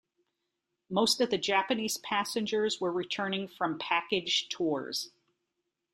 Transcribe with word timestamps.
Most 0.89 1.21
of 1.21 1.29
the 1.29 1.37
Japanese 1.37 1.97
passengers 1.99 2.81
were 2.81 2.91
returning 2.91 3.47
from 3.47 3.77
package 3.77 4.49
tours. 4.49 5.11